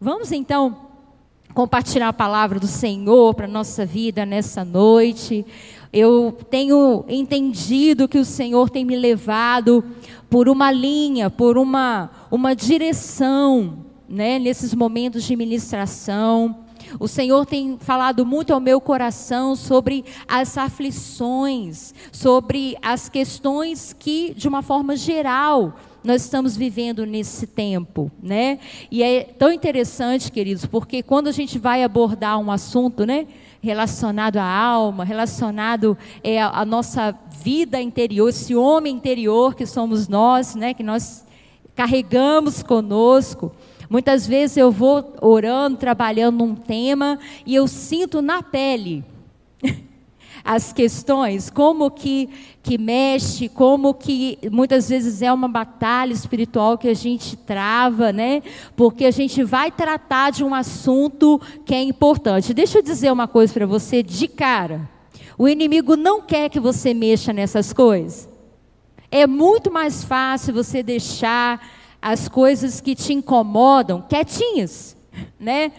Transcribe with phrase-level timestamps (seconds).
[0.00, 0.76] Vamos então
[1.52, 5.44] compartilhar a palavra do Senhor para nossa vida nessa noite.
[5.92, 9.82] Eu tenho entendido que o Senhor tem me levado
[10.30, 16.60] por uma linha, por uma, uma direção, né, nesses momentos de ministração.
[17.00, 24.32] O Senhor tem falado muito ao meu coração sobre as aflições, sobre as questões que,
[24.32, 25.74] de uma forma geral,
[26.08, 28.58] nós estamos vivendo nesse tempo, né?
[28.90, 33.26] E é tão interessante, queridos, porque quando a gente vai abordar um assunto, né?
[33.60, 40.54] Relacionado à alma, relacionado é, à nossa vida interior, esse homem interior que somos nós,
[40.54, 40.72] né?
[40.72, 41.26] Que nós
[41.76, 43.52] carregamos conosco.
[43.90, 49.04] Muitas vezes eu vou orando, trabalhando num tema e eu sinto na pele
[50.48, 52.26] as questões, como que,
[52.62, 58.42] que mexe, como que muitas vezes é uma batalha espiritual que a gente trava, né?
[58.74, 62.54] Porque a gente vai tratar de um assunto que é importante.
[62.54, 64.88] Deixa eu dizer uma coisa para você de cara.
[65.36, 68.26] O inimigo não quer que você mexa nessas coisas.
[69.10, 71.60] É muito mais fácil você deixar
[72.00, 74.96] as coisas que te incomodam quietinhas,
[75.38, 75.72] né?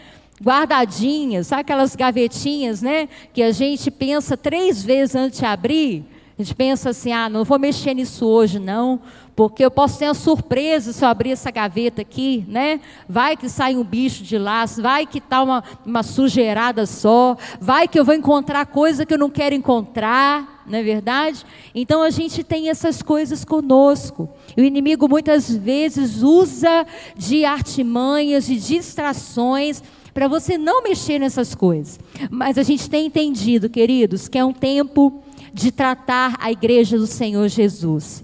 [0.43, 3.09] Guardadinhas, sabe aquelas gavetinhas, né?
[3.33, 6.05] Que a gente pensa três vezes antes de abrir.
[6.37, 9.01] A gente pensa assim: ah, não vou mexer nisso hoje, não,
[9.35, 12.79] porque eu posso ter uma surpresa se eu abrir essa gaveta aqui, né?
[13.09, 17.89] Vai que sai um bicho de lá, vai que está uma, uma sujeirada só, vai
[17.89, 21.45] que eu vou encontrar coisa que eu não quero encontrar, não é verdade?
[21.75, 24.29] Então a gente tem essas coisas conosco.
[24.55, 26.87] E o inimigo muitas vezes usa
[27.17, 29.83] de artimanhas, de distrações
[30.19, 31.97] para você não mexer nessas coisas.
[32.29, 37.07] Mas a gente tem entendido, queridos, que é um tempo de tratar a igreja do
[37.07, 38.21] Senhor Jesus.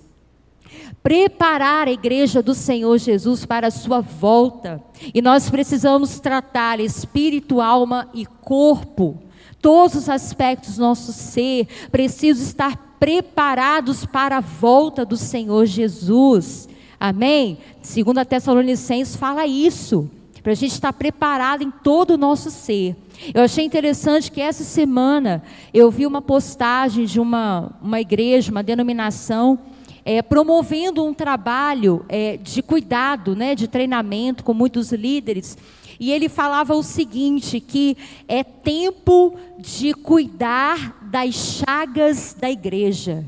[1.01, 4.83] Preparar a igreja do Senhor Jesus para a sua volta.
[5.13, 9.17] E nós precisamos tratar espírito, alma e corpo.
[9.61, 16.67] Todos os aspectos do nosso ser precisam estar preparados para a volta do Senhor Jesus.
[16.99, 17.57] Amém?
[17.81, 20.09] Segunda Tessalonicenses fala isso
[20.45, 22.95] para a gente estar preparado em todo o nosso ser.
[23.33, 25.41] Eu achei interessante que essa semana
[25.73, 29.57] eu vi uma postagem de uma, uma igreja, uma denominação,
[30.05, 35.57] é, promovendo um trabalho é, de cuidado, né, de treinamento com muitos líderes.
[35.99, 43.25] E ele falava o seguinte: que é tempo de cuidar das chagas da igreja.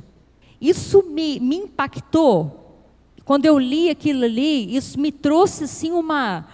[0.62, 2.86] Isso me, me impactou.
[3.26, 6.46] Quando eu li aquilo ali, isso me trouxe assim uma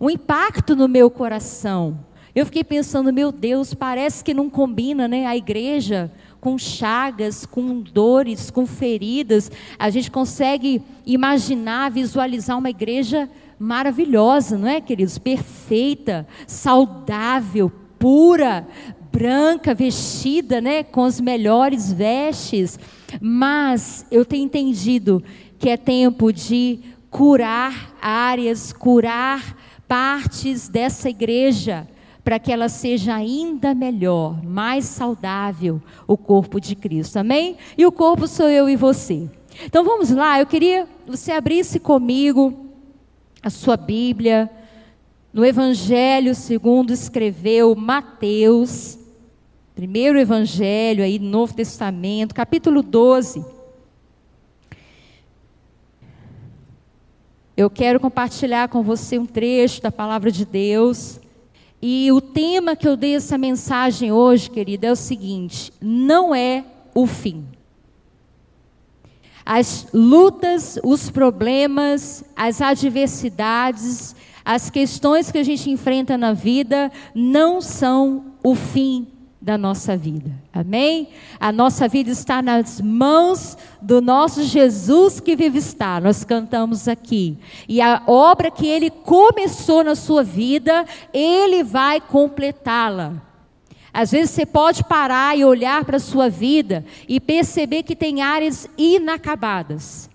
[0.00, 1.98] um impacto no meu coração.
[2.34, 5.24] Eu fiquei pensando, meu Deus, parece que não combina, né?
[5.24, 9.50] A igreja com chagas, com dores, com feridas.
[9.78, 15.16] A gente consegue imaginar, visualizar uma igreja maravilhosa, não é, queridos?
[15.16, 18.68] Perfeita, saudável, pura,
[19.10, 22.78] branca, vestida, né, com as melhores vestes.
[23.20, 25.24] Mas eu tenho entendido
[25.58, 26.80] que é tempo de
[27.10, 31.86] curar áreas, curar partes dessa igreja
[32.24, 37.18] para que ela seja ainda melhor, mais saudável, o corpo de Cristo.
[37.18, 37.56] Amém?
[37.78, 39.30] E o corpo sou eu e você.
[39.64, 42.66] Então vamos lá, eu queria que você abrisse comigo
[43.42, 44.50] a sua Bíblia
[45.32, 48.98] no Evangelho segundo escreveu Mateus,
[49.74, 53.55] primeiro Evangelho aí no Novo Testamento, capítulo 12.
[57.56, 61.18] Eu quero compartilhar com você um trecho da palavra de Deus.
[61.80, 66.64] E o tema que eu dei essa mensagem hoje, querida, é o seguinte: não é
[66.94, 67.46] o fim.
[69.44, 74.14] As lutas, os problemas, as adversidades,
[74.44, 80.30] as questões que a gente enfrenta na vida não são o fim da nossa vida.
[80.52, 81.08] Amém?
[81.38, 86.00] A nossa vida está nas mãos do nosso Jesus que vive está.
[86.00, 87.38] Nós cantamos aqui.
[87.68, 93.22] E a obra que ele começou na sua vida, ele vai completá-la.
[93.92, 98.20] Às vezes você pode parar e olhar para a sua vida e perceber que tem
[98.20, 100.10] áreas inacabadas.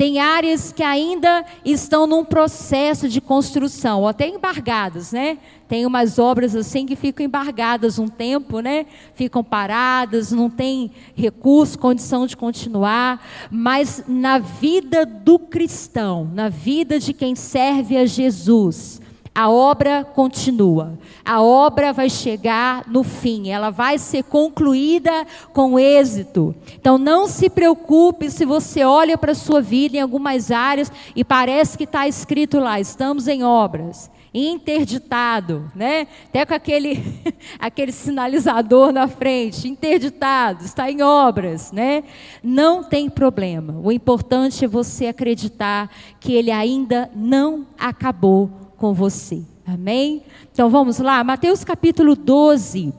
[0.00, 5.36] Tem áreas que ainda estão num processo de construção, ou até embargadas, né?
[5.68, 8.86] Tem umas obras assim que ficam embargadas um tempo, né?
[9.12, 13.22] Ficam paradas, não tem recurso, condição de continuar.
[13.50, 19.02] Mas na vida do cristão, na vida de quem serve a Jesus,
[19.34, 20.98] a obra continua.
[21.24, 26.54] A obra vai chegar no fim, ela vai ser concluída com êxito.
[26.74, 31.24] Então não se preocupe se você olha para a sua vida em algumas áreas e
[31.24, 34.10] parece que está escrito lá: estamos em obras.
[34.32, 36.06] interditado, né?
[36.28, 37.02] Até com aquele,
[37.58, 42.04] aquele sinalizador na frente, interditado, está em obras, né?
[42.42, 43.80] Não tem problema.
[43.82, 45.90] O importante é você acreditar
[46.20, 49.42] que ele ainda não acabou com você.
[49.66, 50.22] Amém?
[50.50, 52.94] Então vamos lá, Mateus capítulo 12.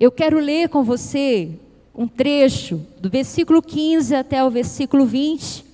[0.00, 1.60] Eu quero ler com você
[1.94, 5.64] um trecho do versículo 15 até o versículo 20,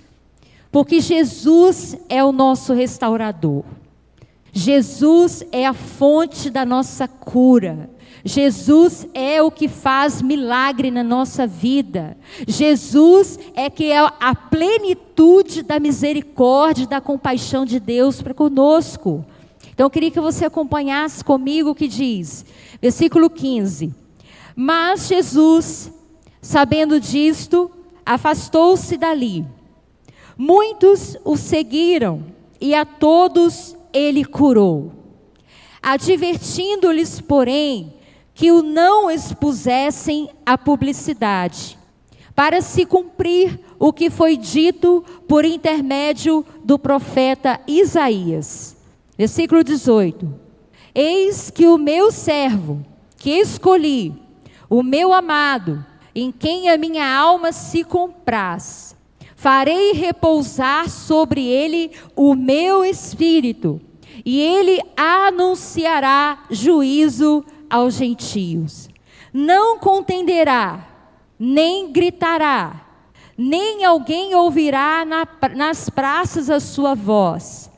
[0.71, 3.63] porque Jesus é o nosso restaurador.
[4.53, 7.89] Jesus é a fonte da nossa cura.
[8.27, 12.17] Jesus é o que faz milagre na nossa vida.
[12.47, 19.23] Jesus é que é a plenitude da misericórdia da compaixão de Deus para conosco.
[19.71, 22.43] Então eu queria que você acompanhasse comigo o que diz.
[22.81, 23.93] Versículo 15.
[24.55, 25.93] Mas Jesus,
[26.41, 27.69] sabendo disto,
[28.03, 29.45] afastou-se dali.
[30.35, 32.23] Muitos o seguiram
[32.59, 34.91] e a todos ele curou,
[35.81, 37.94] advertindo-lhes, porém,
[38.35, 41.79] que o não expusessem à publicidade,
[42.35, 48.75] para se cumprir o que foi dito por intermédio do profeta Isaías.
[49.17, 50.31] Versículo 18:
[50.93, 52.85] Eis que o meu servo,
[53.17, 54.13] que escolhi,
[54.69, 55.83] o meu amado,
[56.13, 58.97] em quem a minha alma se compraz,
[59.33, 63.79] farei repousar sobre ele o meu espírito,
[64.25, 68.89] e ele anunciará juízo aos gentios.
[69.33, 70.87] Não contenderá,
[71.37, 72.85] nem gritará,
[73.37, 77.69] nem alguém ouvirá na, nas praças a sua voz.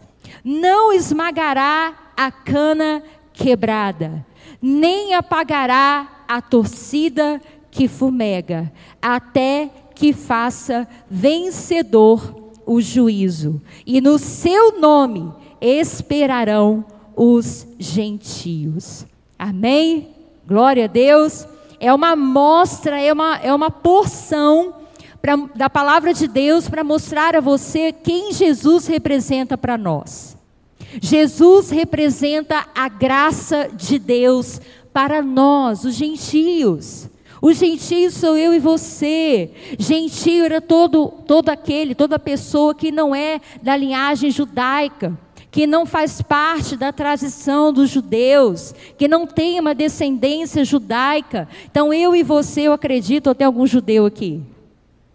[0.43, 3.01] Não esmagará a cana
[3.33, 4.25] quebrada,
[4.61, 7.41] nem apagará a torcida
[7.71, 16.85] que fumega, até que faça vencedor o juízo, e no seu nome esperarão
[17.15, 19.06] os gentios.
[19.37, 20.09] Amém?
[20.47, 21.47] Glória a Deus.
[21.79, 24.73] É uma mostra, é uma, é uma porção
[25.21, 30.35] pra, da palavra de Deus para mostrar a você quem Jesus representa para nós.
[31.01, 34.59] Jesus representa a graça de Deus
[34.93, 37.09] para nós, os gentios.
[37.41, 39.51] O gentio sou eu e você.
[39.77, 45.17] Gentio era todo, todo aquele, toda pessoa que não é da linhagem judaica,
[45.49, 51.47] que não faz parte da tradição dos judeus, que não tem uma descendência judaica.
[51.69, 54.41] Então eu e você, eu acredito, ou tem algum judeu aqui?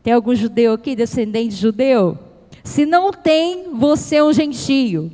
[0.02, 2.18] Tem algum judeu aqui, descendente de judeu?
[2.64, 5.12] Se não tem, você é um gentio.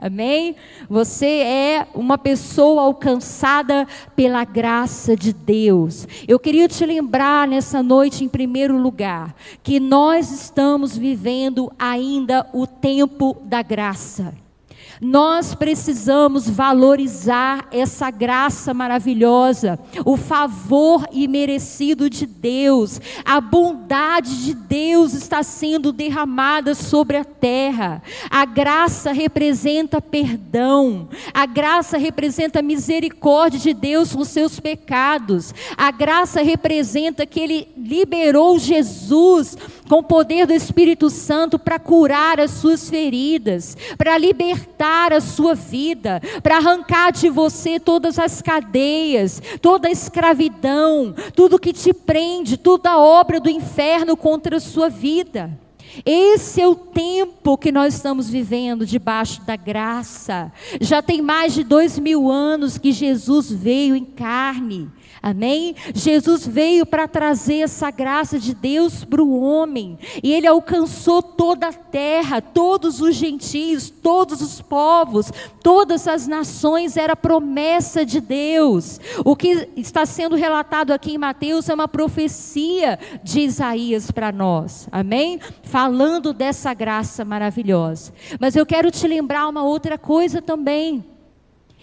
[0.00, 0.54] Amém?
[0.88, 6.06] Você é uma pessoa alcançada pela graça de Deus.
[6.28, 12.66] Eu queria te lembrar nessa noite, em primeiro lugar, que nós estamos vivendo ainda o
[12.66, 14.32] tempo da graça.
[15.00, 25.14] Nós precisamos valorizar essa graça maravilhosa, o favor imerecido de Deus, a bondade de Deus
[25.14, 28.02] está sendo derramada sobre a terra.
[28.28, 36.42] A graça representa perdão, a graça representa misericórdia de Deus com seus pecados, a graça
[36.42, 39.56] representa que Ele liberou Jesus
[39.90, 45.52] com o poder do Espírito Santo para curar as suas feridas, para libertar a sua
[45.52, 52.56] vida, para arrancar de você todas as cadeias, toda a escravidão, tudo que te prende,
[52.56, 55.58] toda a obra do inferno contra a sua vida.
[56.06, 60.52] Esse é o tempo que nós estamos vivendo debaixo da graça.
[60.80, 64.88] Já tem mais de dois mil anos que Jesus veio em carne.
[65.22, 65.74] Amém?
[65.94, 71.68] Jesus veio para trazer essa graça de Deus para o homem, e ele alcançou toda
[71.68, 75.30] a terra, todos os gentios, todos os povos,
[75.62, 78.98] todas as nações, era promessa de Deus.
[79.22, 84.88] O que está sendo relatado aqui em Mateus é uma profecia de Isaías para nós,
[84.90, 85.38] amém?
[85.62, 88.12] Falando dessa graça maravilhosa.
[88.40, 91.04] Mas eu quero te lembrar uma outra coisa também.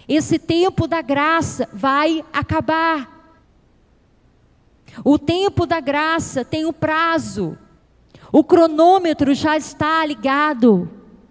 [0.08, 3.17] Esse tempo da graça vai acabar.
[5.04, 7.58] O tempo da graça tem um prazo.
[8.32, 10.90] O cronômetro já está ligado,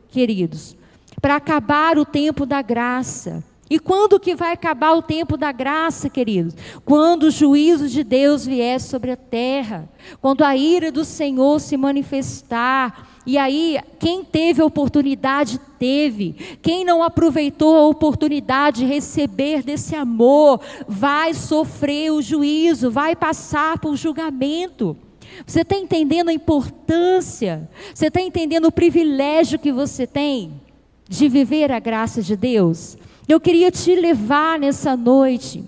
[0.08, 0.76] queridos,
[1.20, 3.44] para acabar o tempo da graça.
[3.68, 6.54] E quando que vai acabar o tempo da graça, queridos?
[6.84, 9.88] Quando o juízo de Deus vier sobre a terra,
[10.20, 16.58] quando a ira do Senhor se manifestar, e aí, quem teve a oportunidade, teve.
[16.62, 23.80] Quem não aproveitou a oportunidade de receber desse amor, vai sofrer o juízo, vai passar
[23.80, 24.96] por julgamento.
[25.44, 27.68] Você está entendendo a importância?
[27.92, 30.60] Você está entendendo o privilégio que você tem?
[31.08, 32.96] de viver a graça de Deus?
[33.28, 35.64] Eu queria te levar nessa noite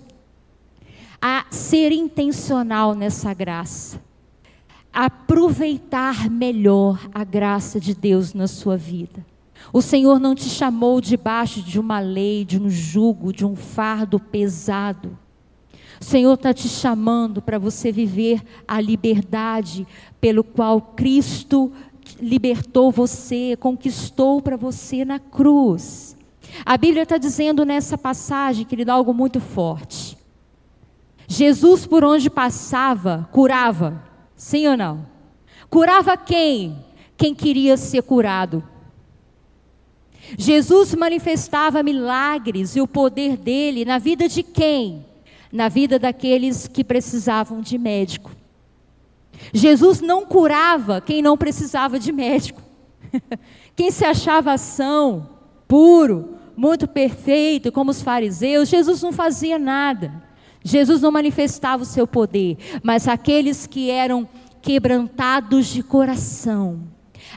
[1.21, 4.01] a ser intencional nessa graça,
[4.93, 9.25] aproveitar melhor a graça de Deus na sua vida.
[9.73, 14.17] O Senhor não te chamou debaixo de uma lei, de um jugo, de um fardo
[14.21, 15.17] pesado.
[15.99, 19.85] O Senhor está te chamando para você viver a liberdade
[20.21, 21.73] pelo qual Cristo
[22.21, 26.08] libertou você, conquistou para você na cruz.
[26.65, 30.17] A Bíblia está dizendo nessa passagem, que ele dá algo muito forte.
[31.27, 34.03] Jesus, por onde passava, curava.
[34.35, 35.05] Sim ou não?
[35.69, 36.83] Curava quem?
[37.15, 38.63] Quem queria ser curado.
[40.37, 45.05] Jesus manifestava milagres e o poder dele na vida de quem?
[45.51, 48.31] Na vida daqueles que precisavam de médico.
[49.53, 52.61] Jesus não curava quem não precisava de médico.
[53.75, 55.29] quem se achava são,
[55.67, 60.11] puro, muito perfeito, como os fariseus, Jesus não fazia nada.
[60.61, 64.27] Jesus não manifestava o seu poder, mas aqueles que eram
[64.61, 66.81] quebrantados de coração,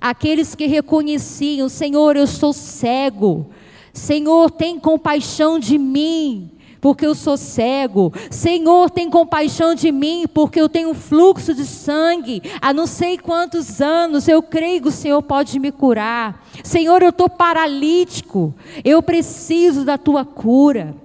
[0.00, 3.48] aqueles que reconheciam: Senhor, eu sou cego,
[3.92, 6.50] Senhor, tem compaixão de mim,
[6.82, 8.12] porque eu sou cego.
[8.28, 13.16] Senhor, tem compaixão de mim, porque eu tenho um fluxo de sangue há não sei
[13.16, 14.26] quantos anos.
[14.26, 16.44] Eu creio que o Senhor pode me curar.
[16.64, 18.52] Senhor, eu estou paralítico,
[18.84, 20.96] eu preciso da tua cura.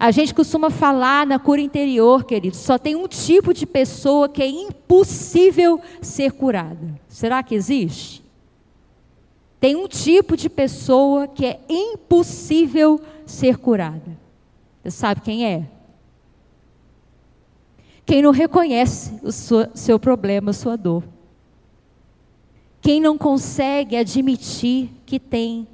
[0.00, 4.42] A gente costuma falar na cura interior, querido, só tem um tipo de pessoa que
[4.42, 6.98] é impossível ser curada.
[7.08, 8.22] Será que existe?
[9.60, 14.27] Tem um tipo de pessoa que é impossível ser curada.
[14.90, 15.68] Sabe quem é?
[18.04, 21.04] Quem não reconhece o seu, seu problema, a sua dor.
[22.80, 25.68] Quem não consegue admitir que tem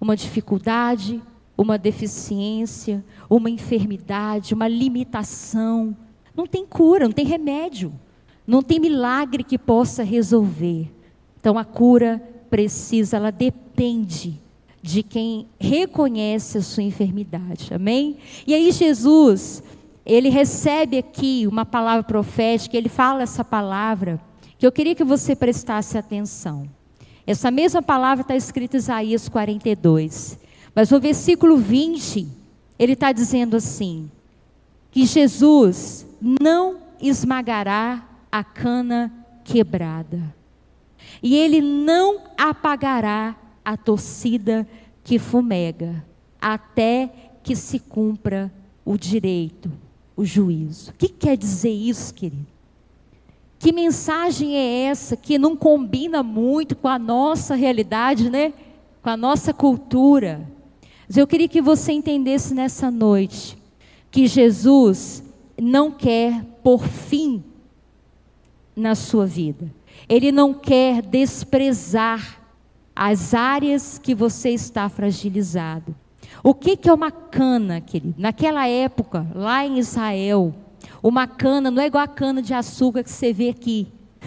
[0.00, 1.22] uma dificuldade,
[1.56, 5.96] uma deficiência, uma enfermidade, uma limitação.
[6.36, 7.92] Não tem cura, não tem remédio,
[8.46, 10.92] não tem milagre que possa resolver.
[11.40, 14.40] Então a cura precisa, ela depende
[14.82, 17.72] de quem reconhece a sua enfermidade.
[17.74, 18.18] Amém?
[18.46, 19.62] E aí Jesus,
[20.06, 24.20] ele recebe aqui uma palavra profética, ele fala essa palavra
[24.58, 26.68] que eu queria que você prestasse atenção.
[27.26, 30.38] Essa mesma palavra está escrita em Isaías 42.
[30.74, 32.26] Mas no versículo 20,
[32.78, 34.10] ele está dizendo assim:
[34.90, 39.12] que Jesus não esmagará a cana
[39.44, 40.34] quebrada,
[41.22, 43.36] e ele não apagará
[43.68, 44.66] a torcida
[45.04, 46.02] que fumega,
[46.40, 47.10] até
[47.42, 48.50] que se cumpra
[48.82, 49.70] o direito,
[50.16, 50.90] o juízo.
[50.90, 52.46] O que quer dizer isso, querido?
[53.58, 58.54] Que mensagem é essa que não combina muito com a nossa realidade, né?
[59.02, 60.50] Com a nossa cultura.
[61.06, 63.58] Mas eu queria que você entendesse nessa noite
[64.10, 65.22] que Jesus
[65.60, 67.44] não quer por fim
[68.74, 69.70] na sua vida.
[70.08, 72.37] Ele não quer desprezar
[73.00, 75.94] as áreas que você está fragilizado.
[76.42, 78.16] O que, que é uma cana, querido?
[78.18, 80.52] Naquela época, lá em Israel,
[81.00, 83.86] uma cana não é igual a cana de açúcar que você vê aqui.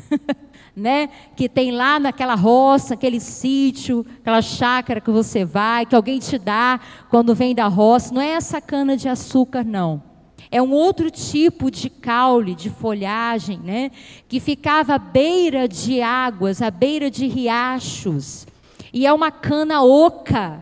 [0.74, 1.10] né?
[1.36, 6.40] Que tem lá naquela roça, aquele sítio, aquela chácara que você vai, que alguém te
[6.40, 8.14] dá quando vem da roça.
[8.14, 10.02] Não é essa cana de açúcar, não.
[10.50, 13.92] É um outro tipo de caule, de folhagem, né?
[14.30, 18.48] Que ficava à beira de águas, à beira de riachos.
[18.94, 20.60] E é uma cana oca,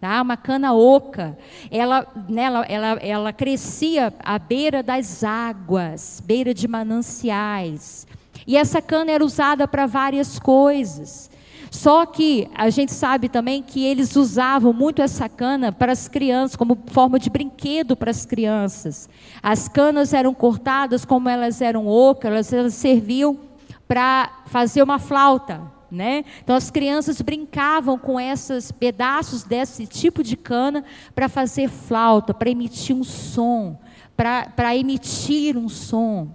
[0.00, 0.22] tá?
[0.22, 1.36] Uma cana oca.
[1.70, 8.06] Ela, nela, ela, ela crescia à beira das águas, beira de mananciais.
[8.46, 11.30] E essa cana era usada para várias coisas.
[11.70, 16.56] Só que a gente sabe também que eles usavam muito essa cana para as crianças,
[16.56, 19.08] como forma de brinquedo para as crianças.
[19.42, 23.38] As canas eram cortadas, como elas eram ocas, elas serviam
[23.86, 25.77] para fazer uma flauta.
[25.90, 26.24] Né?
[26.44, 32.50] Então as crianças brincavam com esses pedaços desse tipo de cana para fazer flauta, para
[32.50, 33.78] emitir um som,
[34.14, 36.28] para emitir um som.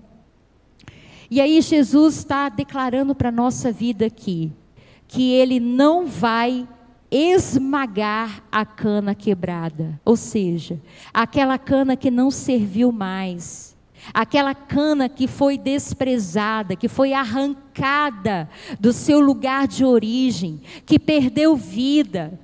[1.30, 4.52] E aí Jesus está declarando para a nossa vida aqui
[5.08, 6.68] que ele não vai
[7.12, 10.82] esmagar a cana quebrada, ou seja,
[11.14, 13.73] aquela cana que não serviu mais,
[14.12, 21.56] aquela cana que foi desprezada, que foi arrancada do seu lugar de origem, que perdeu
[21.56, 22.40] vida,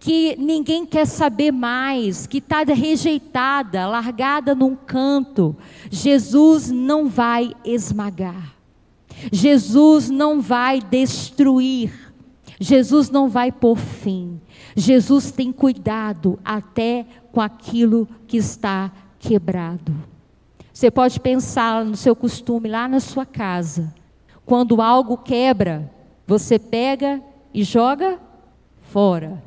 [0.00, 5.56] que ninguém quer saber mais, que está rejeitada, largada num canto,
[5.90, 8.54] Jesus não vai esmagar,
[9.32, 12.12] Jesus não vai destruir,
[12.60, 14.40] Jesus não vai por fim,
[14.76, 20.13] Jesus tem cuidado até com aquilo que está quebrado.
[20.74, 23.94] Você pode pensar no seu costume lá na sua casa.
[24.44, 25.88] Quando algo quebra,
[26.26, 27.22] você pega
[27.54, 28.18] e joga
[28.90, 29.40] fora.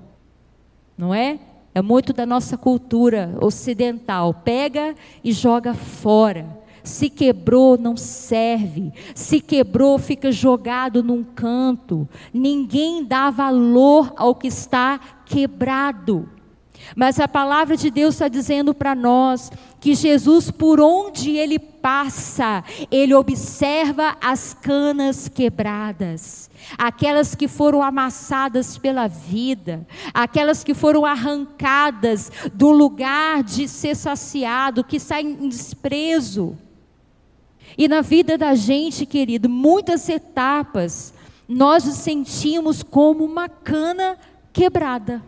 [0.97, 1.37] Não é?
[1.75, 4.35] É muito da nossa cultura ocidental.
[4.35, 6.47] Pega e joga fora.
[6.81, 8.93] Se quebrou, não serve.
[9.13, 12.07] Se quebrou, fica jogado num canto.
[12.33, 16.36] Ninguém dá valor ao que está quebrado.
[16.95, 22.63] Mas a palavra de Deus está dizendo para nós que Jesus, por onde ele passa,
[22.89, 32.31] ele observa as canas quebradas, aquelas que foram amassadas pela vida, aquelas que foram arrancadas
[32.53, 36.57] do lugar de ser saciado, que saem em desprezo.
[37.77, 41.13] E na vida da gente, querido, muitas etapas
[41.47, 44.17] nós nos sentimos como uma cana
[44.51, 45.23] quebrada,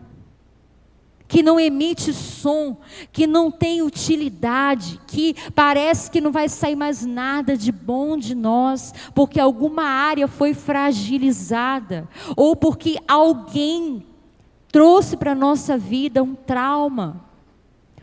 [1.30, 2.76] que não emite som,
[3.12, 8.34] que não tem utilidade, que parece que não vai sair mais nada de bom de
[8.34, 14.04] nós, porque alguma área foi fragilizada, ou porque alguém
[14.72, 17.24] trouxe para a nossa vida um trauma.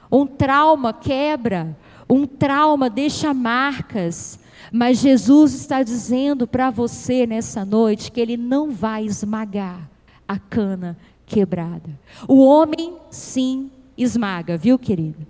[0.09, 1.77] Um trauma quebra,
[2.09, 4.39] um trauma deixa marcas,
[4.71, 9.81] mas Jesus está dizendo para você nessa noite que Ele não vai esmagar
[10.25, 11.89] a cana quebrada.
[12.27, 15.27] O homem, sim, esmaga, viu, querido?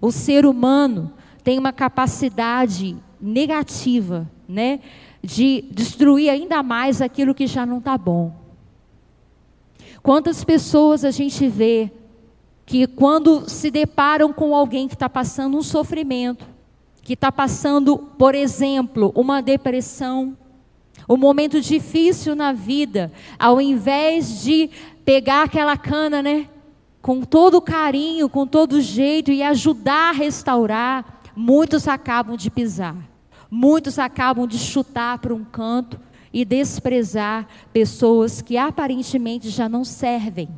[0.00, 4.80] O ser humano tem uma capacidade negativa, né?
[5.22, 8.32] De destruir ainda mais aquilo que já não está bom.
[10.02, 11.90] Quantas pessoas a gente vê
[12.64, 16.46] que quando se deparam com alguém que está passando um sofrimento,
[17.02, 20.36] que está passando, por exemplo, uma depressão,
[21.08, 24.70] um momento difícil na vida, ao invés de
[25.06, 26.48] pegar aquela cana, né,
[27.00, 32.96] com todo carinho, com todo jeito e ajudar a restaurar, muitos acabam de pisar,
[33.48, 36.00] muitos acabam de chutar para um canto
[36.32, 40.48] e desprezar pessoas que aparentemente já não servem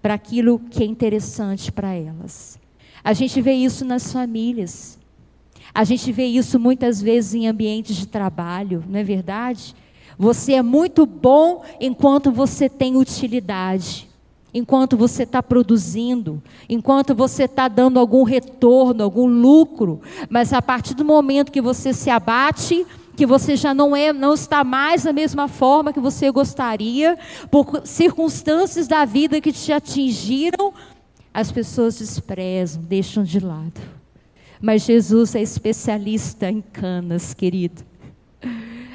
[0.00, 2.60] para aquilo que é interessante para elas.
[3.02, 4.96] A gente vê isso nas famílias.
[5.74, 9.74] A gente vê isso muitas vezes em ambientes de trabalho, não é verdade?
[10.22, 14.08] Você é muito bom enquanto você tem utilidade,
[14.54, 20.94] enquanto você está produzindo, enquanto você está dando algum retorno, algum lucro, mas a partir
[20.94, 25.12] do momento que você se abate, que você já não é, não está mais da
[25.12, 27.18] mesma forma que você gostaria,
[27.50, 30.72] por circunstâncias da vida que te atingiram,
[31.34, 33.80] as pessoas desprezam, deixam de lado.
[34.60, 37.90] Mas Jesus é especialista em canas, querido.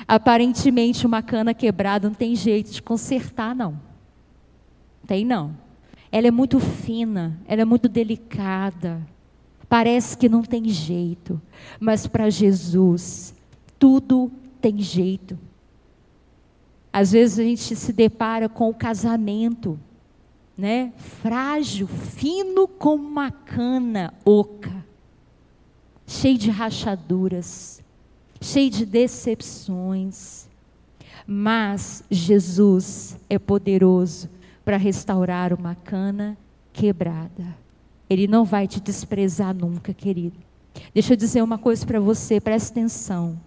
[0.07, 3.79] Aparentemente uma cana quebrada não tem jeito de consertar, não.
[5.05, 5.55] Tem não.
[6.11, 9.01] Ela é muito fina, ela é muito delicada.
[9.67, 11.41] Parece que não tem jeito,
[11.79, 13.35] mas para Jesus
[13.77, 15.37] tudo tem jeito.
[16.91, 19.77] Às vezes a gente se depara com o casamento,
[20.57, 20.93] né?
[20.97, 24.73] Frágil, fino como uma cana oca,
[26.07, 27.83] cheio de rachaduras,
[28.41, 30.47] cheio de decepções.
[31.25, 34.29] Mas Jesus é poderoso
[34.63, 36.37] para restaurar uma cana
[36.71, 37.55] quebrada.
[38.09, 40.37] Ele não vai te desprezar nunca, querido.
[40.93, 43.39] Deixa eu dizer uma coisa para você, preste atenção.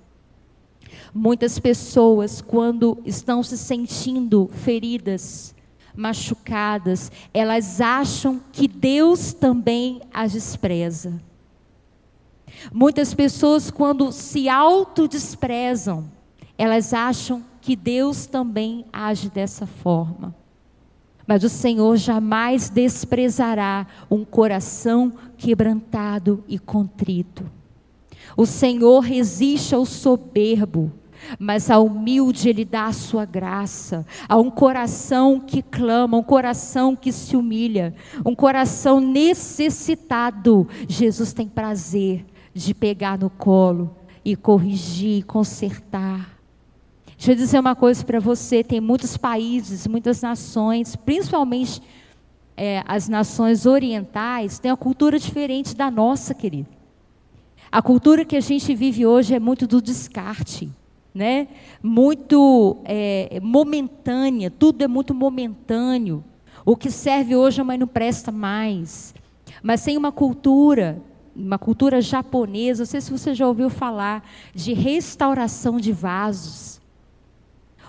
[1.14, 5.55] Muitas pessoas, quando estão se sentindo feridas,
[5.94, 11.20] machucadas, elas acham que Deus também as despreza.
[12.72, 16.10] Muitas pessoas, quando se autodesprezam,
[16.56, 20.34] elas acham que Deus também age dessa forma.
[21.26, 27.44] Mas o Senhor jamais desprezará um coração quebrantado e contrito.
[28.36, 30.92] O Senhor resiste ao soberbo,
[31.38, 36.96] mas ao humilde Ele dá a sua graça, a um coração que clama, um coração
[36.96, 40.66] que se humilha, um coração necessitado.
[40.88, 46.38] Jesus tem prazer de pegar no colo e corrigir, consertar.
[47.16, 51.82] Deixa eu dizer uma coisa para você: tem muitos países, muitas nações, principalmente
[52.56, 56.68] é, as nações orientais, têm uma cultura diferente da nossa, querido.
[57.72, 60.70] A cultura que a gente vive hoje é muito do descarte,
[61.14, 61.46] né?
[61.82, 66.24] Muito é, momentânea, tudo é muito momentâneo.
[66.64, 69.14] O que serve hoje amanhã não presta mais.
[69.62, 71.00] Mas tem uma cultura,
[71.35, 76.81] uma cultura japonesa, não sei se você já ouviu falar de restauração de vasos.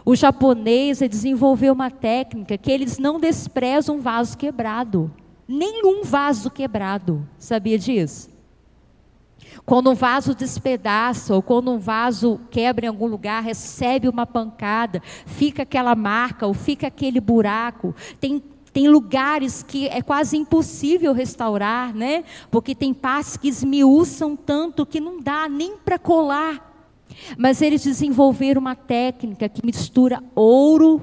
[0.04, 5.12] O japonês desenvolveu uma técnica que eles não desprezam um vaso quebrado.
[5.48, 7.28] Nenhum vaso quebrado.
[7.38, 8.32] Sabia disso?
[9.66, 15.02] Quando um vaso despedaça ou quando um vaso quebra em algum lugar, recebe uma pancada,
[15.26, 17.94] fica aquela marca ou fica aquele buraco.
[18.20, 18.42] Tem
[18.74, 22.24] tem lugares que é quase impossível restaurar, né?
[22.50, 26.70] Porque tem partes que esmiuçam tanto que não dá nem para colar.
[27.38, 31.02] Mas eles desenvolveram uma técnica que mistura ouro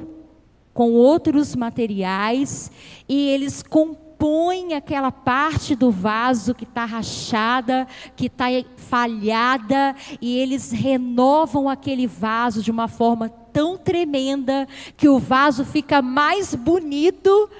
[0.72, 2.70] com outros materiais
[3.08, 10.70] e eles compõem aquela parte do vaso que está rachada, que está falhada, e eles
[10.70, 17.50] renovam aquele vaso de uma forma tão tremenda que o vaso fica mais bonito,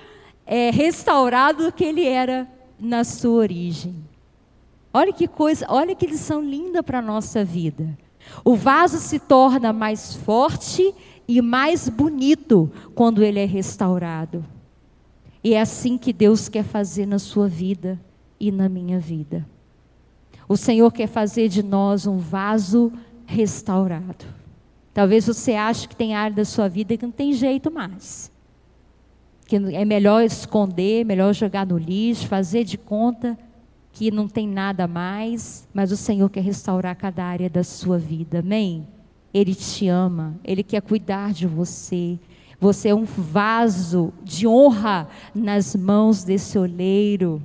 [0.47, 2.49] é, restaurado do que ele era
[2.79, 3.95] na sua origem.
[4.93, 7.97] Olha que coisa, olha que lição linda para a nossa vida.
[8.45, 10.95] O vaso se torna mais forte
[11.27, 14.45] e mais bonito quando ele é restaurado.
[15.43, 18.01] E é assim que Deus quer fazer na sua vida
[18.41, 19.47] e na minha vida.
[20.49, 22.93] O Senhor quer fazer de nós um vaso
[23.27, 24.25] restaurado.
[24.99, 28.33] Talvez você ache que tem área da sua vida que não tem jeito mais.
[29.47, 33.39] Que é melhor esconder, melhor jogar no lixo, fazer de conta
[33.93, 38.41] que não tem nada mais, mas o Senhor quer restaurar cada área da sua vida,
[38.41, 38.89] amém?
[39.33, 42.19] Ele te ama, Ele quer cuidar de você.
[42.59, 47.41] Você é um vaso de honra nas mãos desse oleiro,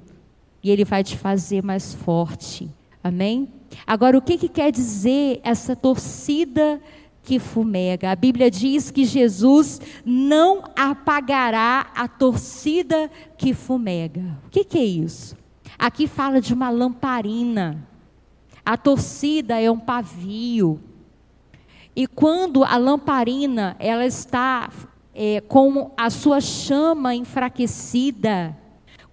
[0.63, 2.67] e Ele vai te fazer mais forte,
[3.03, 3.47] amém?
[3.85, 6.81] Agora, o que, que quer dizer essa torcida
[7.23, 8.11] que fumega?
[8.11, 14.37] A Bíblia diz que Jesus não apagará a torcida que fumega.
[14.45, 15.37] O que, que é isso?
[15.79, 17.87] Aqui fala de uma lamparina.
[18.65, 20.79] A torcida é um pavio.
[21.95, 24.69] E quando a lamparina ela está
[25.13, 28.57] é, com a sua chama enfraquecida,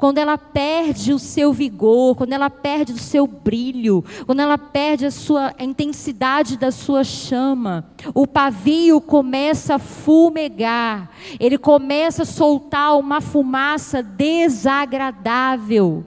[0.01, 5.05] quando ela perde o seu vigor, quando ela perde o seu brilho, quando ela perde
[5.05, 7.85] a sua a intensidade da sua chama,
[8.15, 16.03] o pavio começa a fumegar, ele começa a soltar uma fumaça desagradável.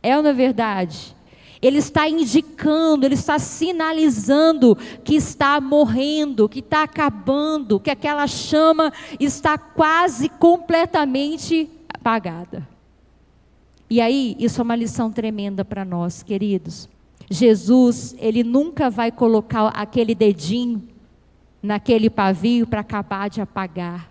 [0.00, 1.16] É ou não é verdade?
[1.60, 8.92] Ele está indicando, ele está sinalizando que está morrendo, que está acabando, que aquela chama
[9.18, 12.69] está quase completamente apagada.
[13.90, 16.88] E aí, isso é uma lição tremenda para nós, queridos.
[17.28, 20.88] Jesus, ele nunca vai colocar aquele dedinho
[21.60, 24.08] naquele pavio para acabar de apagar.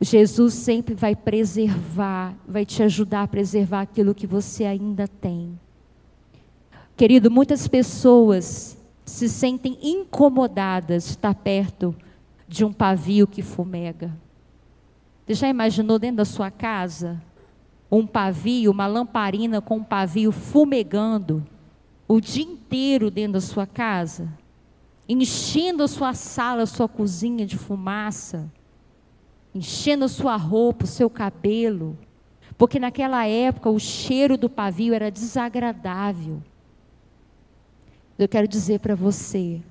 [0.00, 5.58] Jesus sempre vai preservar, vai te ajudar a preservar aquilo que você ainda tem.
[6.96, 11.94] Querido, muitas pessoas se sentem incomodadas de estar perto
[12.48, 14.10] de um pavio que fumega.
[15.26, 17.20] Você já imaginou dentro da sua casa
[17.90, 21.46] um pavio, uma lamparina com um pavio fumegando
[22.08, 24.28] o dia inteiro dentro da sua casa,
[25.08, 28.50] enchendo a sua sala, a sua cozinha de fumaça?
[29.56, 31.98] enchendo a sua roupa, o seu cabelo,
[32.58, 36.42] porque naquela época o cheiro do pavio era desagradável.
[38.18, 39.62] Eu quero dizer para você,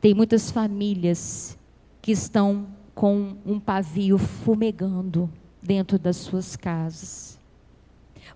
[0.00, 1.58] tem muitas famílias
[2.00, 5.28] que estão com um pavio fumegando
[5.62, 7.38] dentro das suas casas.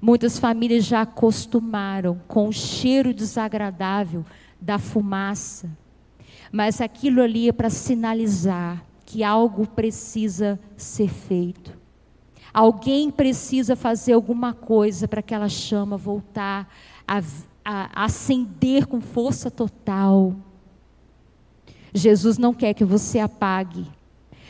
[0.01, 4.25] Muitas famílias já acostumaram com o cheiro desagradável
[4.61, 5.71] da fumaça,
[6.53, 11.77] mas aquilo ali é para sinalizar que algo precisa ser feito.
[12.53, 16.69] Alguém precisa fazer alguma coisa para aquela chama voltar
[17.07, 17.19] a,
[17.65, 20.35] a, a acender com força total.
[21.93, 23.87] Jesus não quer que você apague.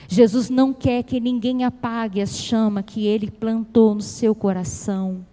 [0.08, 5.26] Jesus não quer que ninguém apague a chama que ele plantou no seu coração.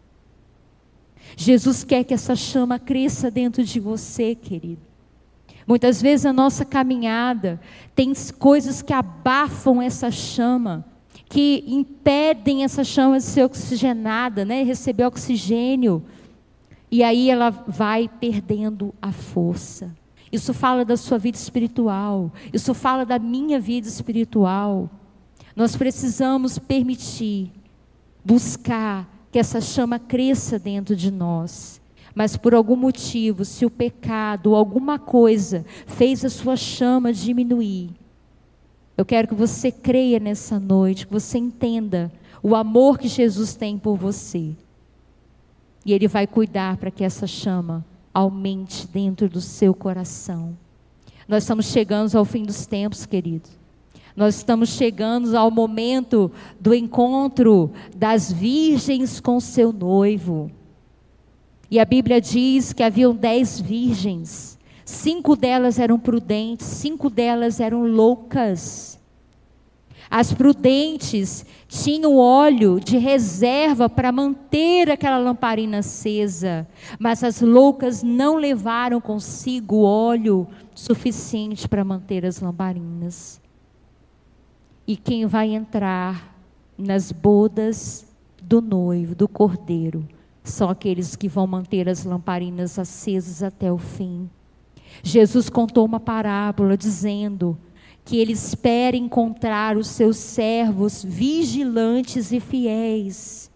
[1.35, 4.81] Jesus quer que essa chama cresça dentro de você, querido.
[5.65, 7.59] Muitas vezes a nossa caminhada
[7.95, 10.85] tem coisas que abafam essa chama,
[11.29, 14.63] que impedem essa chama de ser oxigenada, né?
[14.63, 16.03] receber oxigênio.
[16.91, 19.95] E aí ela vai perdendo a força.
[20.33, 24.89] Isso fala da sua vida espiritual, isso fala da minha vida espiritual.
[25.55, 27.49] Nós precisamos permitir,
[28.25, 31.81] buscar que essa chama cresça dentro de nós
[32.15, 37.89] mas por algum motivo, se o pecado ou alguma coisa fez a sua chama diminuir,
[38.95, 42.11] eu quero que você creia nessa noite, que você entenda
[42.43, 44.51] o amor que Jesus tem por você.
[45.83, 50.57] E Ele vai cuidar para que essa chama aumente dentro do seu coração.
[51.27, 53.51] Nós estamos chegando ao fim dos tempos, queridos.
[54.15, 60.51] Nós estamos chegando ao momento do encontro das virgens com seu noivo.
[61.71, 64.59] E a Bíblia diz que haviam dez virgens.
[64.85, 68.99] Cinco delas eram prudentes, cinco delas eram loucas.
[70.09, 76.67] As prudentes tinham óleo de reserva para manter aquela lamparina acesa,
[76.99, 83.41] mas as loucas não levaram consigo óleo suficiente para manter as lamparinas.
[84.85, 86.35] E quem vai entrar
[86.77, 88.05] nas bodas
[88.41, 90.07] do noivo, do cordeiro,
[90.43, 94.29] são aqueles que vão manter as lamparinas acesas até o fim.
[95.01, 97.57] Jesus contou uma parábola dizendo
[98.05, 103.49] que ele espera encontrar os seus servos vigilantes e fiéis.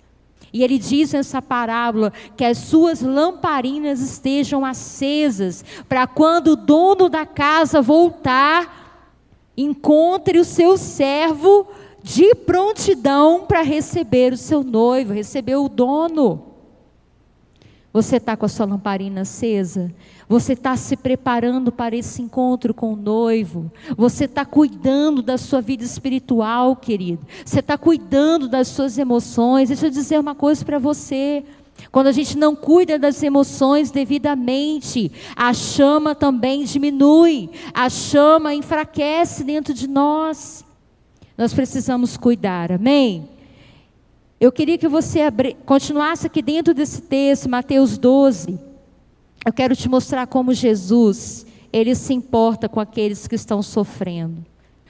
[0.53, 7.09] E ele diz nessa parábola que as suas lamparinas estejam acesas, para quando o dono
[7.09, 9.11] da casa voltar,
[9.57, 11.67] encontre o seu servo
[12.01, 16.56] de prontidão para receber o seu noivo, receber o dono.
[17.97, 19.91] Você está com a sua lamparina acesa?
[20.29, 23.71] Você está se preparando para esse encontro com o noivo.
[23.97, 27.25] Você está cuidando da sua vida espiritual, querido.
[27.43, 29.69] Você está cuidando das suas emoções.
[29.69, 31.43] Deixa eu dizer uma coisa para você.
[31.91, 39.43] Quando a gente não cuida das emoções devidamente, a chama também diminui, a chama enfraquece
[39.43, 40.63] dentro de nós.
[41.35, 43.36] Nós precisamos cuidar, amém?
[44.39, 48.59] Eu queria que você abri, continuasse aqui dentro desse texto, Mateus 12.
[49.43, 54.45] Eu quero te mostrar como Jesus, ele se importa com aqueles que estão sofrendo,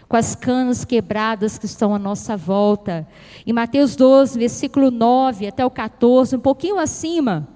[0.09, 3.07] com as canas quebradas que estão à nossa volta.
[3.45, 7.47] Em Mateus 12, versículo 9 até o 14, um pouquinho acima,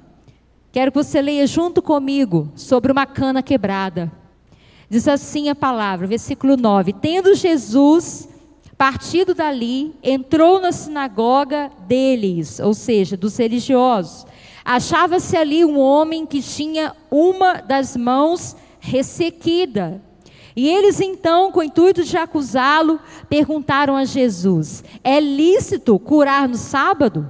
[0.71, 4.09] quero que você leia junto comigo sobre uma cana quebrada.
[4.89, 8.29] Diz assim a palavra, versículo 9: Tendo Jesus
[8.81, 14.25] partido dali, entrou na sinagoga deles, ou seja, dos religiosos.
[14.65, 20.01] Achava-se ali um homem que tinha uma das mãos ressequida.
[20.55, 26.57] E eles então, com o intuito de acusá-lo, perguntaram a Jesus: É lícito curar no
[26.57, 27.29] sábado?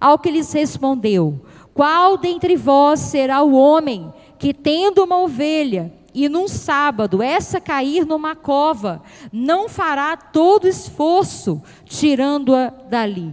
[0.00, 5.92] Ao que lhes respondeu: Qual dentre vós será o homem que, tendo uma ovelha
[6.24, 9.02] e num sábado essa cair numa cova,
[9.32, 13.32] não fará todo esforço tirando-a dali.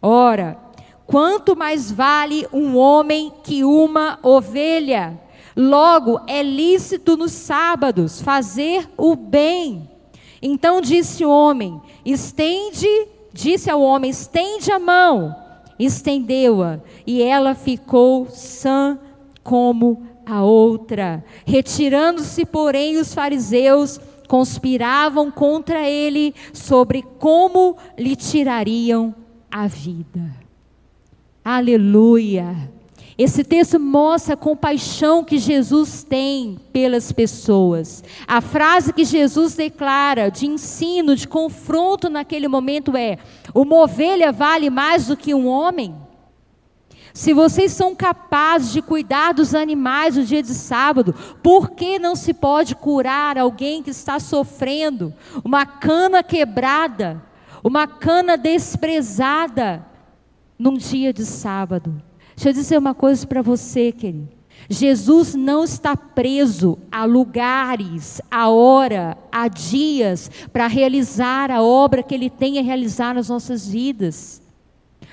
[0.00, 0.58] Ora,
[1.06, 5.20] quanto mais vale um homem que uma ovelha?
[5.56, 9.88] Logo, é lícito nos sábados fazer o bem.
[10.40, 12.88] Então disse o homem: estende,
[13.32, 15.34] disse ao homem: estende a mão.
[15.78, 18.98] Estendeu-a, e ela ficou sã
[19.42, 21.24] como a outra.
[21.44, 29.14] Retirando-se, porém, os fariseus conspiravam contra ele sobre como lhe tirariam
[29.50, 30.34] a vida.
[31.44, 32.72] Aleluia!
[33.16, 38.02] Esse texto mostra a compaixão que Jesus tem pelas pessoas.
[38.26, 43.18] A frase que Jesus declara de ensino, de confronto naquele momento é:
[43.54, 45.94] Uma ovelha vale mais do que um homem?
[47.14, 52.16] Se vocês são capazes de cuidar dos animais no dia de sábado, por que não
[52.16, 57.22] se pode curar alguém que está sofrendo uma cana quebrada,
[57.62, 59.86] uma cana desprezada
[60.58, 62.02] num dia de sábado?
[62.34, 64.28] Deixa eu dizer uma coisa para você, querido.
[64.68, 72.14] Jesus não está preso a lugares, a hora, a dias para realizar a obra que
[72.14, 74.42] ele tem a realizar nas nossas vidas.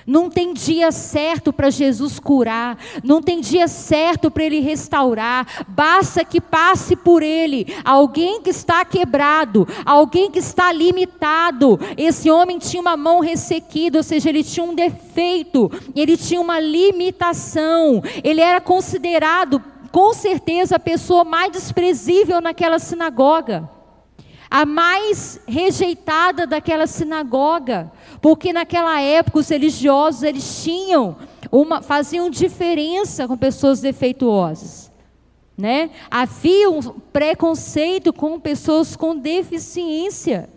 [0.06, 6.24] Não tem dia certo para Jesus curar, não tem dia certo para ele restaurar, basta
[6.24, 11.78] que passe por ele alguém que está quebrado, alguém que está limitado.
[11.96, 16.58] Esse homem tinha uma mão ressequida, ou seja, ele tinha um defeito, ele tinha uma
[16.58, 23.68] limitação, ele era considerado com certeza a pessoa mais desprezível naquela sinagoga
[24.52, 31.16] a mais rejeitada daquela sinagoga, porque naquela época os religiosos eles tinham
[31.50, 34.92] uma faziam diferença com pessoas defeituosas,
[35.56, 35.88] né?
[36.10, 40.50] Havia um preconceito com pessoas com deficiência.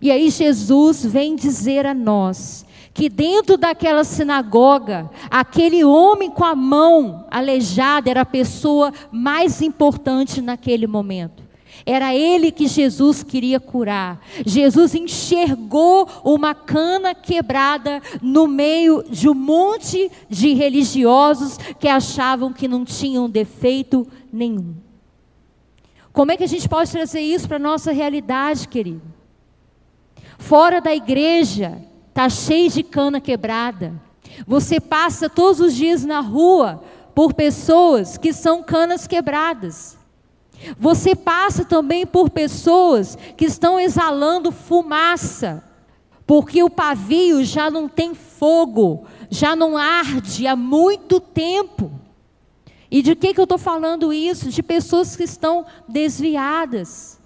[0.00, 6.54] E aí Jesus vem dizer a nós que dentro daquela sinagoga, aquele homem com a
[6.54, 11.49] mão aleijada era a pessoa mais importante naquele momento.
[11.84, 14.20] Era ele que Jesus queria curar.
[14.44, 22.68] Jesus enxergou uma cana quebrada no meio de um monte de religiosos que achavam que
[22.68, 24.74] não tinham defeito nenhum.
[26.12, 29.02] Como é que a gente pode trazer isso para a nossa realidade, querido?
[30.38, 33.94] Fora da igreja, está cheio de cana quebrada.
[34.46, 36.82] Você passa todos os dias na rua
[37.14, 39.99] por pessoas que são canas quebradas.
[40.78, 45.64] Você passa também por pessoas que estão exalando fumaça,
[46.26, 51.90] porque o pavio já não tem fogo, já não arde há muito tempo.
[52.90, 54.50] E de que, que eu estou falando isso?
[54.50, 57.20] De pessoas que estão desviadas,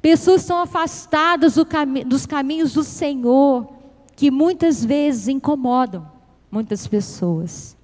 [0.00, 3.68] pessoas que estão afastadas do cami dos caminhos do Senhor,
[4.16, 6.06] que muitas vezes incomodam
[6.50, 7.76] muitas pessoas.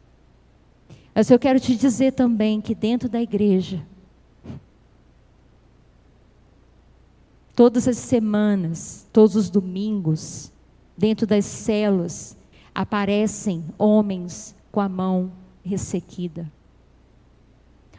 [1.14, 3.83] Mas eu quero te dizer também que dentro da igreja,
[7.57, 10.53] todas as semanas, todos os domingos,
[10.97, 12.37] dentro das células,
[12.73, 15.33] aparecem homens com a mão
[15.64, 16.55] ressequida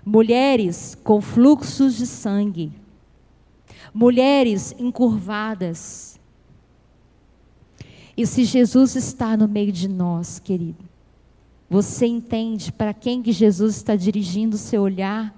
[0.07, 2.71] mulheres com fluxos de sangue,
[3.93, 6.17] mulheres encurvadas.
[8.15, 10.81] E se Jesus está no meio de nós, querido,
[11.69, 15.36] você entende para quem que Jesus está dirigindo o seu olhar?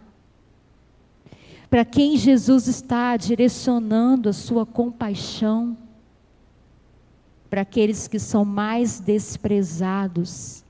[1.69, 5.77] Para quem Jesus está direcionando a sua compaixão?
[7.49, 10.63] Para aqueles que são mais desprezados,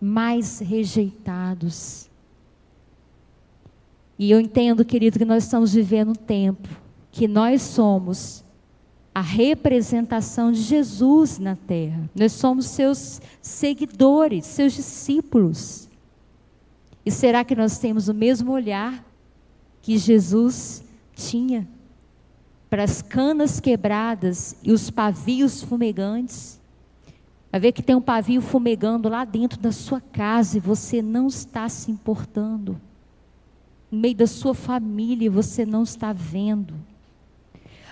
[0.00, 2.08] mais rejeitados
[4.18, 6.68] e eu entendo, querido, que nós estamos vivendo um tempo
[7.12, 8.44] que nós somos
[9.14, 12.10] a representação de Jesus na terra.
[12.14, 15.88] Nós somos seus seguidores, seus discípulos.
[17.06, 19.04] E será que nós temos o mesmo olhar
[19.82, 21.66] que Jesus tinha
[22.68, 26.60] para as canas quebradas e os pavios fumegantes?
[27.50, 31.26] Vai ver que tem um pavio fumegando lá dentro da sua casa e você não
[31.26, 32.80] está se importando
[33.90, 36.74] no meio da sua família você não está vendo.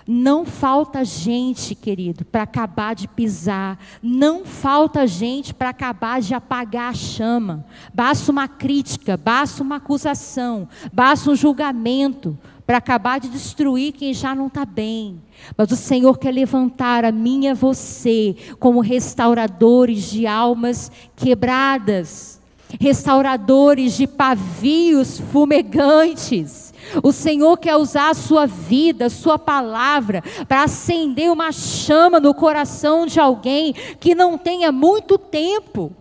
[0.06, 3.76] Não falta gente, querido, para acabar de pisar.
[4.00, 7.66] Não falta gente para acabar de apagar a chama.
[7.92, 14.32] Basta uma crítica, basta uma acusação, basta um julgamento para acabar de destruir quem já
[14.32, 15.20] não está bem.
[15.56, 22.36] Mas o Senhor quer levantar a mim e a você como restauradores de almas quebradas
[22.80, 26.65] restauradores de pavios fumegantes.
[27.02, 32.34] O Senhor quer usar a sua vida, a sua palavra, para acender uma chama no
[32.34, 35.92] coração de alguém que não tenha muito tempo.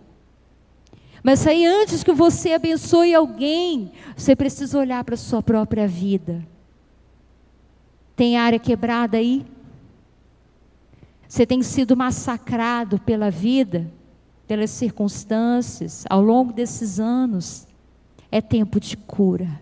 [1.22, 6.46] Mas aí, antes que você abençoe alguém, você precisa olhar para a sua própria vida.
[8.14, 9.44] Tem área quebrada aí?
[11.28, 13.90] Você tem sido massacrado pela vida?
[14.46, 17.66] pelas circunstâncias, ao longo desses anos,
[18.30, 19.60] é tempo de cura.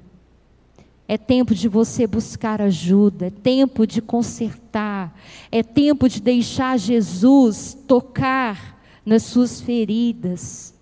[1.07, 5.15] É tempo de você buscar ajuda, é tempo de consertar,
[5.53, 10.73] é tempo de deixar Jesus tocar nas suas feridas,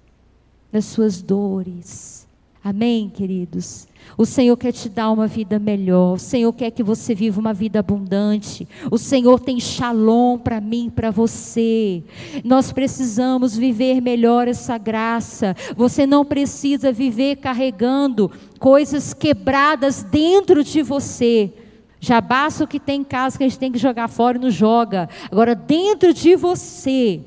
[0.70, 2.26] nas suas dores.
[2.62, 3.88] Amém, queridos?
[4.16, 6.14] O Senhor quer te dar uma vida melhor.
[6.14, 8.68] O Senhor quer que você viva uma vida abundante.
[8.90, 12.02] O Senhor tem shalom para mim, para você.
[12.44, 15.56] Nós precisamos viver melhor essa graça.
[15.76, 21.52] Você não precisa viver carregando coisas quebradas dentro de você.
[21.98, 24.40] Já basta o que tem em casa que a gente tem que jogar fora e
[24.40, 25.08] não joga.
[25.30, 27.20] Agora, dentro de você,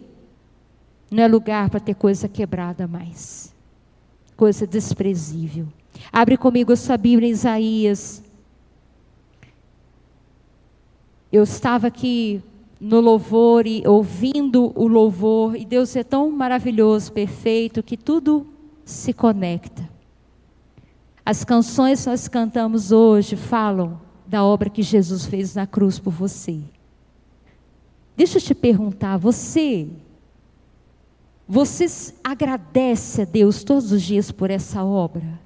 [1.10, 3.56] não é lugar para ter coisa quebrada mais.
[4.36, 5.68] Coisa desprezível.
[6.12, 8.24] Abre comigo a sua Bíblia em Isaías.
[11.32, 12.42] Eu estava aqui
[12.80, 18.46] no louvor e ouvindo o louvor, e Deus é tão maravilhoso, perfeito, que tudo
[18.84, 19.90] se conecta.
[21.26, 26.12] As canções que nós cantamos hoje falam da obra que Jesus fez na cruz por
[26.12, 26.60] você.
[28.16, 29.90] Deixa eu te perguntar, você
[31.48, 31.86] você
[32.24, 35.40] agradece a Deus todos os dias por essa obra?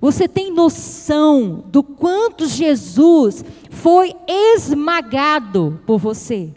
[0.00, 6.52] Você tem noção do quanto Jesus foi esmagado por você?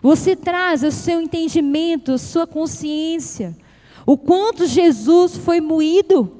[0.00, 3.56] Você traz o seu entendimento, a sua consciência,
[4.06, 6.32] o quanto Jesus foi moído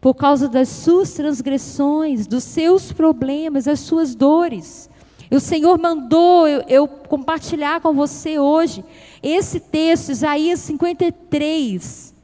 [0.00, 4.88] por causa das suas transgressões, dos seus problemas, das suas dores.
[5.30, 8.84] E o Senhor mandou eu, eu, compartilhar com você hoje
[9.22, 12.14] esse texto, Isaías 53.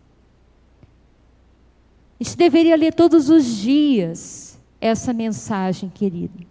[2.19, 6.45] A gente deveria ler todos os dias essa mensagem, querido,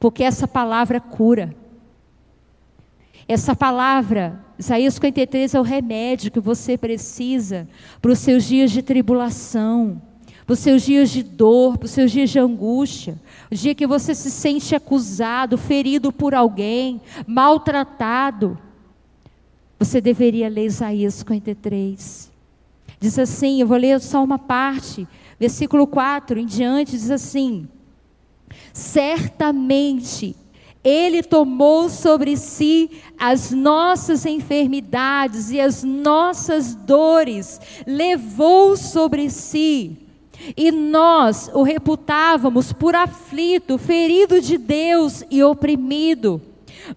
[0.00, 1.54] porque essa palavra cura.
[3.28, 7.68] Essa palavra, Isaías 53, é o remédio que você precisa
[8.00, 10.00] para os seus dias de tribulação,
[10.52, 13.18] para os seus dias de dor, para os seus dias de angústia,
[13.50, 18.58] o dia que você se sente acusado, ferido por alguém, maltratado.
[19.78, 22.30] Você deveria ler Isaías 53.
[23.00, 25.08] Diz assim, eu vou ler só uma parte,
[25.40, 27.66] versículo 4 em diante, diz assim:
[28.74, 30.36] Certamente
[30.84, 40.11] ele tomou sobre si as nossas enfermidades e as nossas dores, levou sobre si.
[40.56, 46.40] E nós o reputávamos por aflito, ferido de Deus e oprimido.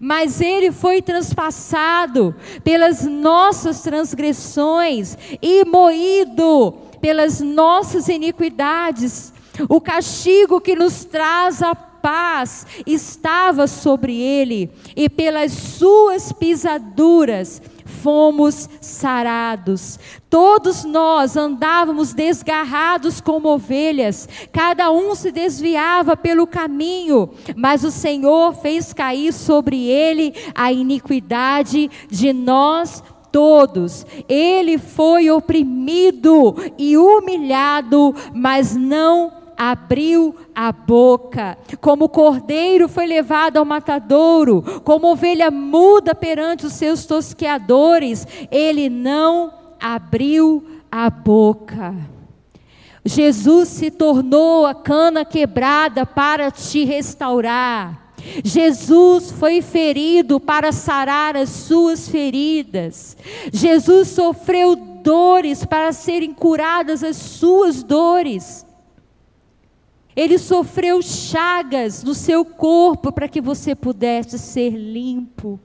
[0.00, 2.34] Mas ele foi transpassado
[2.64, 9.32] pelas nossas transgressões e moído pelas nossas iniquidades.
[9.68, 17.60] O castigo que nos traz a paz estava sobre ele, e pelas suas pisaduras
[18.06, 19.98] fomos sarados.
[20.30, 28.54] Todos nós andávamos desgarrados como ovelhas, cada um se desviava pelo caminho, mas o Senhor
[28.54, 33.02] fez cair sobre ele a iniquidade de nós
[33.32, 34.06] todos.
[34.28, 41.56] Ele foi oprimido e humilhado, mas não abriu a boca.
[41.80, 49.52] Como cordeiro foi levado ao matadouro, como ovelha muda perante os seus tosqueadores, ele não
[49.80, 51.94] abriu a boca.
[53.04, 58.06] Jesus se tornou a cana quebrada para te restaurar.
[58.42, 63.16] Jesus foi ferido para sarar as suas feridas.
[63.52, 68.65] Jesus sofreu dores para serem curadas as suas dores.
[70.16, 75.60] Ele sofreu chagas no seu corpo para que você pudesse ser limpo,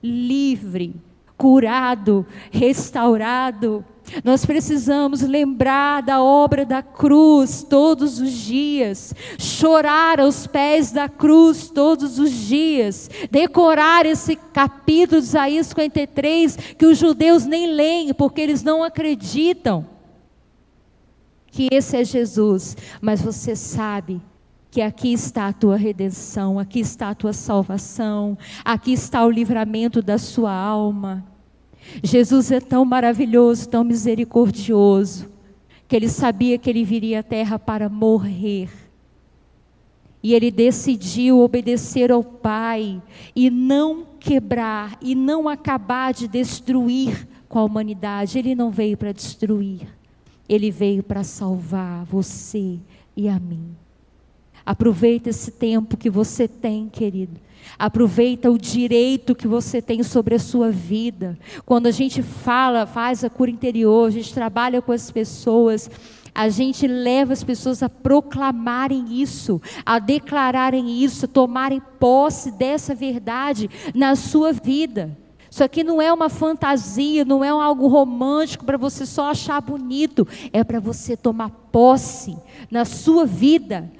[0.00, 0.94] livre,
[1.36, 3.84] curado, restaurado.
[4.22, 11.68] Nós precisamos lembrar da obra da cruz todos os dias, chorar aos pés da cruz
[11.68, 18.40] todos os dias, decorar esse capítulo de Isaías 53 que os judeus nem leem porque
[18.40, 19.95] eles não acreditam
[21.56, 24.20] que esse é Jesus, mas você sabe
[24.70, 30.02] que aqui está a tua redenção, aqui está a tua salvação, aqui está o livramento
[30.02, 31.24] da sua alma.
[32.02, 35.30] Jesus é tão maravilhoso, tão misericordioso,
[35.88, 38.68] que ele sabia que ele viria à terra para morrer.
[40.22, 43.00] E ele decidiu obedecer ao Pai
[43.34, 48.38] e não quebrar e não acabar de destruir com a humanidade.
[48.38, 49.95] Ele não veio para destruir.
[50.48, 52.78] Ele veio para salvar você
[53.16, 53.74] e a mim.
[54.64, 57.40] Aproveita esse tempo que você tem, querido.
[57.78, 61.38] Aproveita o direito que você tem sobre a sua vida.
[61.64, 65.90] Quando a gente fala, faz a cura interior, a gente trabalha com as pessoas,
[66.34, 72.94] a gente leva as pessoas a proclamarem isso, a declararem isso, a tomarem posse dessa
[72.94, 75.16] verdade na sua vida.
[75.56, 80.28] Isso aqui não é uma fantasia, não é algo romântico para você só achar bonito,
[80.52, 82.36] é para você tomar posse
[82.70, 83.90] na sua vida,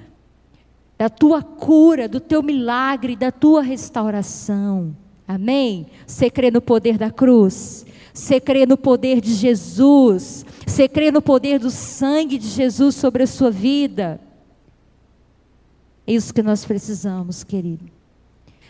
[0.99, 4.95] da tua cura, do teu milagre, da tua restauração.
[5.27, 5.87] Amém?
[6.05, 7.87] Você crê no poder da cruz?
[8.13, 10.45] Você crê no poder de Jesus?
[10.63, 14.21] Você crê no poder do sangue de Jesus sobre a sua vida?
[16.05, 17.96] É isso que nós precisamos, querido.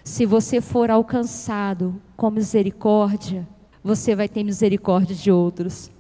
[0.08, 3.46] Se você for alcançado com misericórdia,
[3.84, 5.92] você vai ter misericórdia de outros.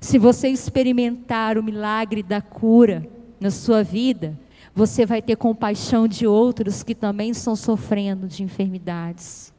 [0.00, 3.06] Se você experimentar o milagre da cura
[3.38, 4.40] na sua vida,
[4.74, 9.52] você vai ter compaixão de outros que também estão sofrendo de enfermidades.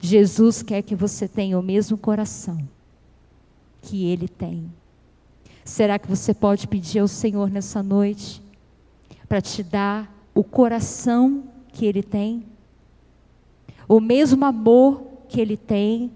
[0.00, 2.58] Jesus quer que você tenha o mesmo coração
[3.82, 4.68] que ele tem.
[5.64, 8.42] Será que você pode pedir ao Senhor nessa noite
[9.28, 12.44] para te dar o coração que ele tem,
[13.88, 16.10] o mesmo amor que ele tem.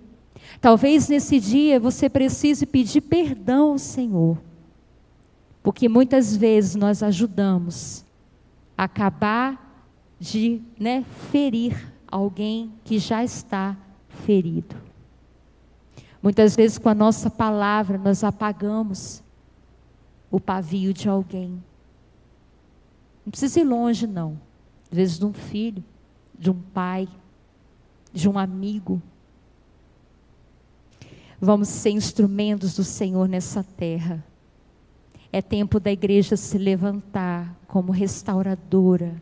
[0.60, 4.38] Talvez nesse dia você precise pedir perdão ao Senhor,
[5.62, 8.04] porque muitas vezes nós ajudamos
[8.76, 9.86] a acabar
[10.20, 13.76] de né, ferir alguém que já está
[14.08, 14.76] ferido.
[16.22, 19.22] Muitas vezes com a nossa palavra nós apagamos
[20.30, 21.62] o pavio de alguém.
[23.24, 24.38] Não precisa ir longe, não.
[24.94, 25.82] Às vezes de um filho,
[26.38, 27.08] de um pai,
[28.12, 29.02] de um amigo.
[31.40, 34.24] Vamos ser instrumentos do Senhor nessa terra.
[35.32, 39.20] É tempo da igreja se levantar como restauradora,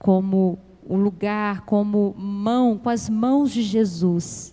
[0.00, 4.52] como o lugar como mão, com as mãos de Jesus,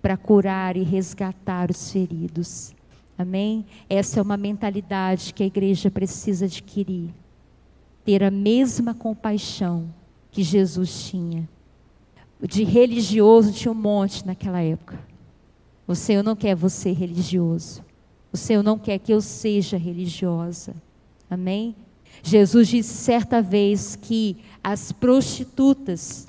[0.00, 2.74] para curar e resgatar os feridos.
[3.18, 3.66] Amém?
[3.86, 7.12] Essa é uma mentalidade que a igreja precisa adquirir.
[8.04, 9.88] Ter a mesma compaixão
[10.30, 11.48] que Jesus tinha.
[12.42, 14.98] De religioso tinha um monte naquela época.
[15.86, 17.84] O Senhor não quer você religioso.
[18.32, 20.74] O Senhor não quer que eu seja religiosa.
[21.30, 21.74] Amém?
[22.22, 26.26] Jesus disse certa vez que as prostitutas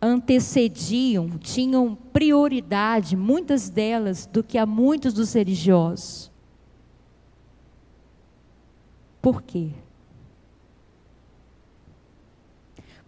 [0.00, 6.30] antecediam, tinham prioridade, muitas delas, do que a muitos dos religiosos.
[9.20, 9.70] Por quê?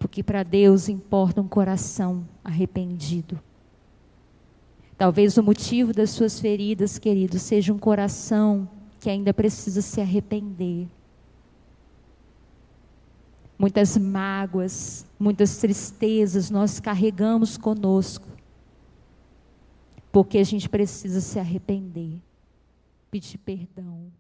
[0.00, 3.38] Porque para Deus importa um coração arrependido.
[4.98, 10.88] Talvez o motivo das suas feridas, querido, seja um coração que ainda precisa se arrepender
[13.60, 18.26] muitas mágoas, muitas tristezas nós carregamos conosco,
[20.10, 22.22] porque a gente precisa se arrepender,
[23.10, 24.10] pedir perdão.